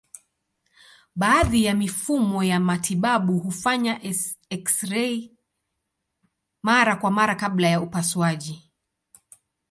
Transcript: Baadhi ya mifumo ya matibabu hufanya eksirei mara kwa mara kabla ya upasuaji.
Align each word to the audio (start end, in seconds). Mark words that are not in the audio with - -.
Baadhi 1.15 1.63
ya 1.65 1.75
mifumo 1.75 2.43
ya 2.43 2.59
matibabu 2.59 3.39
hufanya 3.39 4.01
eksirei 4.49 5.37
mara 6.63 6.95
kwa 6.95 7.11
mara 7.11 7.35
kabla 7.35 7.67
ya 7.67 7.81
upasuaji. 7.81 8.71